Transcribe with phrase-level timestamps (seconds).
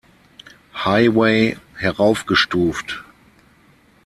[0.73, 3.03] Highway heraufgestuft.